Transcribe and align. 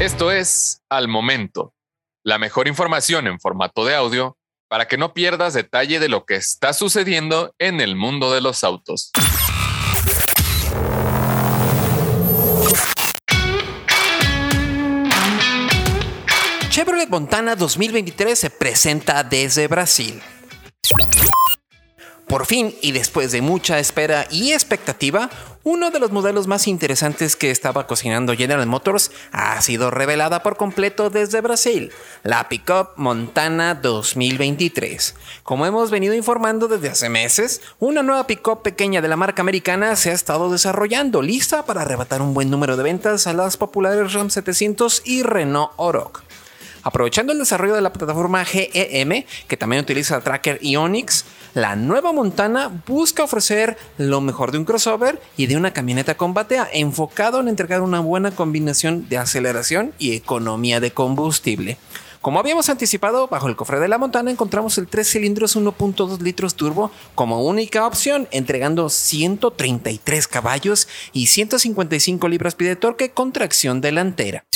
Esto 0.00 0.30
es 0.30 0.84
Al 0.88 1.08
Momento, 1.08 1.74
la 2.22 2.38
mejor 2.38 2.68
información 2.68 3.26
en 3.26 3.40
formato 3.40 3.84
de 3.84 3.96
audio 3.96 4.38
para 4.68 4.86
que 4.86 4.96
no 4.96 5.12
pierdas 5.12 5.54
detalle 5.54 5.98
de 5.98 6.08
lo 6.08 6.24
que 6.24 6.36
está 6.36 6.72
sucediendo 6.72 7.52
en 7.58 7.80
el 7.80 7.96
mundo 7.96 8.32
de 8.32 8.40
los 8.40 8.62
autos. 8.62 9.10
Chevrolet 16.70 17.08
Montana 17.08 17.56
2023 17.56 18.38
se 18.38 18.50
presenta 18.50 19.24
desde 19.24 19.66
Brasil. 19.66 20.22
Por 22.28 22.44
fin, 22.44 22.74
y 22.82 22.92
después 22.92 23.32
de 23.32 23.40
mucha 23.40 23.78
espera 23.78 24.26
y 24.30 24.52
expectativa, 24.52 25.30
uno 25.64 25.90
de 25.90 25.98
los 25.98 26.12
modelos 26.12 26.46
más 26.46 26.68
interesantes 26.68 27.36
que 27.36 27.50
estaba 27.50 27.86
cocinando 27.86 28.34
General 28.34 28.66
Motors 28.66 29.10
ha 29.32 29.58
sido 29.62 29.90
revelada 29.90 30.42
por 30.42 30.58
completo 30.58 31.08
desde 31.08 31.40
Brasil, 31.40 31.90
la 32.24 32.50
Pickup 32.50 32.90
Montana 32.96 33.74
2023. 33.74 35.14
Como 35.42 35.64
hemos 35.64 35.90
venido 35.90 36.14
informando 36.14 36.68
desde 36.68 36.90
hace 36.90 37.08
meses, 37.08 37.62
una 37.78 38.02
nueva 38.02 38.26
pickup 38.26 38.60
pequeña 38.62 39.00
de 39.00 39.08
la 39.08 39.16
marca 39.16 39.40
americana 39.40 39.96
se 39.96 40.10
ha 40.10 40.14
estado 40.14 40.50
desarrollando, 40.50 41.22
lista 41.22 41.64
para 41.64 41.80
arrebatar 41.80 42.20
un 42.20 42.34
buen 42.34 42.50
número 42.50 42.76
de 42.76 42.82
ventas 42.82 43.26
a 43.26 43.32
las 43.32 43.56
populares 43.56 44.12
Ram 44.12 44.28
700 44.28 45.00
y 45.06 45.22
Renault 45.22 45.72
Oroch. 45.76 46.22
Aprovechando 46.88 47.34
el 47.34 47.38
desarrollo 47.38 47.74
de 47.74 47.82
la 47.82 47.92
plataforma 47.92 48.46
GEM, 48.46 49.26
que 49.46 49.58
también 49.58 49.82
utiliza 49.82 50.22
Tracker 50.22 50.58
Ionix, 50.62 51.26
la 51.52 51.76
nueva 51.76 52.12
Montana 52.12 52.82
busca 52.86 53.24
ofrecer 53.24 53.76
lo 53.98 54.22
mejor 54.22 54.52
de 54.52 54.58
un 54.58 54.64
crossover 54.64 55.20
y 55.36 55.48
de 55.48 55.58
una 55.58 55.74
camioneta 55.74 56.16
con 56.16 56.32
batea, 56.32 56.66
enfocado 56.72 57.40
en 57.40 57.48
entregar 57.48 57.82
una 57.82 58.00
buena 58.00 58.30
combinación 58.30 59.06
de 59.10 59.18
aceleración 59.18 59.92
y 59.98 60.14
economía 60.14 60.80
de 60.80 60.90
combustible. 60.90 61.76
Como 62.22 62.40
habíamos 62.40 62.70
anticipado, 62.70 63.28
bajo 63.28 63.48
el 63.48 63.56
cofre 63.56 63.80
de 63.80 63.88
la 63.88 63.98
Montana 63.98 64.30
encontramos 64.30 64.78
el 64.78 64.88
3 64.88 65.06
cilindros 65.06 65.58
1.2 65.58 66.22
litros 66.22 66.54
turbo 66.54 66.90
como 67.14 67.44
única 67.44 67.86
opción, 67.86 68.28
entregando 68.30 68.88
133 68.88 70.26
caballos 70.26 70.88
y 71.12 71.26
155 71.26 72.28
libras-pie 72.28 72.68
de 72.68 72.76
torque 72.76 73.10
con 73.10 73.34
tracción 73.34 73.82
delantera. 73.82 74.46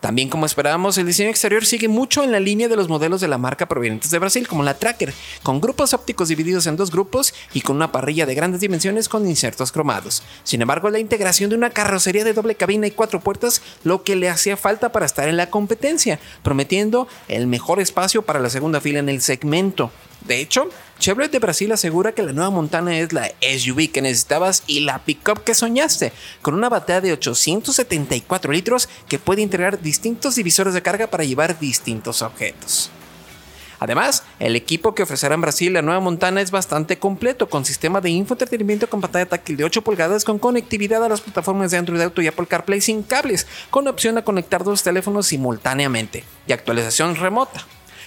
También 0.00 0.28
como 0.28 0.46
esperábamos, 0.46 0.96
el 0.96 1.06
diseño 1.06 1.30
exterior 1.30 1.66
sigue 1.66 1.88
mucho 1.88 2.22
en 2.22 2.30
la 2.30 2.38
línea 2.38 2.68
de 2.68 2.76
los 2.76 2.88
modelos 2.88 3.20
de 3.20 3.26
la 3.26 3.36
marca 3.36 3.66
provenientes 3.66 4.10
de 4.10 4.18
Brasil, 4.18 4.46
como 4.46 4.62
la 4.62 4.78
Tracker, 4.78 5.12
con 5.42 5.60
grupos 5.60 5.92
ópticos 5.92 6.28
divididos 6.28 6.66
en 6.68 6.76
dos 6.76 6.92
grupos 6.92 7.34
y 7.52 7.62
con 7.62 7.76
una 7.76 7.90
parrilla 7.90 8.24
de 8.24 8.36
grandes 8.36 8.60
dimensiones 8.60 9.08
con 9.08 9.26
insertos 9.26 9.72
cromados. 9.72 10.22
Sin 10.44 10.62
embargo, 10.62 10.88
la 10.90 11.00
integración 11.00 11.50
de 11.50 11.56
una 11.56 11.70
carrocería 11.70 12.22
de 12.22 12.32
doble 12.32 12.54
cabina 12.54 12.86
y 12.86 12.92
cuatro 12.92 13.20
puertas 13.20 13.60
lo 13.82 14.04
que 14.04 14.14
le 14.14 14.28
hacía 14.28 14.56
falta 14.56 14.92
para 14.92 15.06
estar 15.06 15.28
en 15.28 15.36
la 15.36 15.50
competencia, 15.50 16.20
prometiendo 16.44 17.08
el 17.26 17.48
mejor 17.48 17.80
espacio 17.80 18.22
para 18.22 18.38
la 18.38 18.50
segunda 18.50 18.80
fila 18.80 19.00
en 19.00 19.08
el 19.08 19.20
segmento. 19.20 19.90
De 20.26 20.40
hecho, 20.40 20.68
Chevrolet 20.98 21.30
de 21.30 21.38
Brasil 21.38 21.70
asegura 21.70 22.10
que 22.12 22.24
la 22.24 22.32
nueva 22.32 22.50
Montana 22.50 22.98
es 22.98 23.12
la 23.12 23.30
SUV 23.40 23.92
que 23.92 24.02
necesitabas 24.02 24.64
y 24.66 24.80
la 24.80 24.98
pickup 24.98 25.44
que 25.44 25.54
soñaste, 25.54 26.12
con 26.42 26.54
una 26.54 26.68
batería 26.68 27.00
de 27.00 27.12
874 27.12 28.52
litros 28.52 28.88
que 29.08 29.20
puede 29.20 29.42
integrar 29.42 29.80
distintos 29.80 30.34
divisores 30.34 30.74
de 30.74 30.82
carga 30.82 31.06
para 31.06 31.22
llevar 31.22 31.60
distintos 31.60 32.20
objetos. 32.20 32.90
Además, 33.80 34.24
el 34.40 34.56
equipo 34.56 34.96
que 34.96 35.04
ofrecerá 35.04 35.36
en 35.36 35.40
Brasil 35.40 35.72
la 35.72 35.82
nueva 35.82 36.00
Montana 36.00 36.40
es 36.40 36.50
bastante 36.50 36.98
completo, 36.98 37.48
con 37.48 37.64
sistema 37.64 38.00
de 38.00 38.10
infoentretenimiento 38.10 38.90
con 38.90 39.00
pantalla 39.00 39.26
táctil 39.26 39.56
de 39.56 39.64
8 39.64 39.82
pulgadas, 39.82 40.24
con 40.24 40.40
conectividad 40.40 41.04
a 41.04 41.08
las 41.08 41.20
plataformas 41.20 41.70
de 41.70 41.76
Android 41.76 42.00
Auto 42.00 42.20
y 42.22 42.26
Apple 42.26 42.46
CarPlay 42.46 42.80
sin 42.80 43.04
cables, 43.04 43.46
con 43.70 43.86
opción 43.86 44.18
a 44.18 44.24
conectar 44.24 44.64
dos 44.64 44.82
teléfonos 44.82 45.28
simultáneamente 45.28 46.24
y 46.48 46.52
actualización 46.52 47.14
remota. 47.14 47.64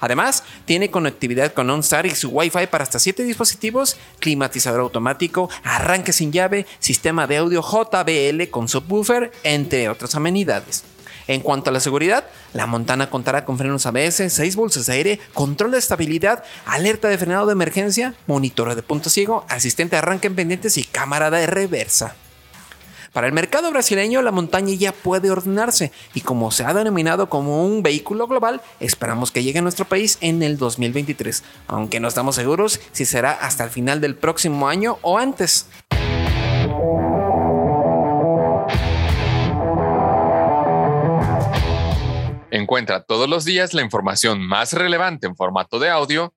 Además, 0.00 0.44
tiene 0.64 0.90
conectividad 0.90 1.52
con 1.52 1.70
OnStar 1.70 2.06
y 2.06 2.14
su 2.14 2.30
Wi-Fi 2.30 2.66
para 2.68 2.84
hasta 2.84 2.98
7 2.98 3.22
dispositivos, 3.24 3.96
climatizador 4.20 4.80
automático, 4.80 5.50
arranque 5.62 6.12
sin 6.12 6.32
llave, 6.32 6.66
sistema 6.78 7.26
de 7.26 7.38
audio 7.38 7.62
JBL 7.62 8.50
con 8.50 8.68
subwoofer, 8.68 9.32
entre 9.42 9.88
otras 9.88 10.14
amenidades. 10.14 10.84
En 11.26 11.40
cuanto 11.40 11.70
a 11.70 11.72
la 11.72 11.80
seguridad, 11.80 12.26
la 12.52 12.66
Montana 12.66 13.08
contará 13.08 13.44
con 13.44 13.56
frenos 13.56 13.86
ABS, 13.86 14.30
6 14.30 14.56
bolsas 14.56 14.86
de 14.86 14.92
aire, 14.92 15.20
control 15.32 15.70
de 15.70 15.78
estabilidad, 15.78 16.44
alerta 16.66 17.08
de 17.08 17.16
frenado 17.16 17.46
de 17.46 17.52
emergencia, 17.52 18.14
monitor 18.26 18.74
de 18.74 18.82
punto 18.82 19.08
ciego, 19.08 19.46
asistente 19.48 19.96
de 19.96 19.98
arranque 19.98 20.26
en 20.26 20.34
pendientes 20.34 20.76
y 20.76 20.84
cámara 20.84 21.30
de 21.30 21.46
reversa. 21.46 22.14
Para 23.14 23.28
el 23.28 23.32
mercado 23.32 23.70
brasileño 23.70 24.22
la 24.22 24.32
montaña 24.32 24.74
ya 24.74 24.90
puede 24.90 25.30
ordenarse 25.30 25.92
y 26.14 26.22
como 26.22 26.50
se 26.50 26.64
ha 26.64 26.74
denominado 26.74 27.28
como 27.28 27.64
un 27.64 27.80
vehículo 27.80 28.26
global, 28.26 28.60
esperamos 28.80 29.30
que 29.30 29.44
llegue 29.44 29.60
a 29.60 29.62
nuestro 29.62 29.84
país 29.84 30.18
en 30.20 30.42
el 30.42 30.58
2023, 30.58 31.44
aunque 31.68 32.00
no 32.00 32.08
estamos 32.08 32.34
seguros 32.34 32.80
si 32.90 33.04
será 33.04 33.30
hasta 33.30 33.62
el 33.62 33.70
final 33.70 34.00
del 34.00 34.16
próximo 34.16 34.66
año 34.66 34.98
o 35.02 35.16
antes. 35.16 35.68
Encuentra 42.50 43.04
todos 43.04 43.28
los 43.28 43.44
días 43.44 43.74
la 43.74 43.82
información 43.82 44.44
más 44.44 44.72
relevante 44.72 45.28
en 45.28 45.36
formato 45.36 45.78
de 45.78 45.88
audio 45.88 46.34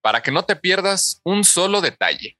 para 0.00 0.22
que 0.22 0.30
no 0.30 0.44
te 0.44 0.54
pierdas 0.54 1.20
un 1.24 1.42
solo 1.42 1.80
detalle. 1.80 2.39